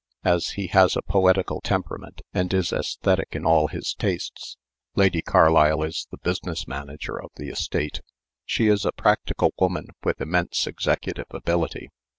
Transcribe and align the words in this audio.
As 0.23 0.53
he 0.57 0.65
has 0.69 0.97
a 0.97 1.03
poetical 1.03 1.61
temperament 1.61 2.23
and 2.33 2.51
is 2.55 2.73
aesthetic 2.73 3.35
in 3.35 3.45
all 3.45 3.67
his 3.67 3.93
tastes, 3.93 4.57
Lady 4.95 5.21
Carlisle 5.21 5.83
is 5.83 6.07
the 6.09 6.17
business 6.17 6.67
manager 6.67 7.21
of 7.21 7.29
the 7.35 7.49
estate. 7.49 8.01
She 8.43 8.65
is 8.67 8.83
a 8.83 8.91
practical 8.93 9.53
woman 9.59 9.89
with 10.03 10.19
immense 10.19 10.65
executive 10.65 11.27
ability. 11.29 11.91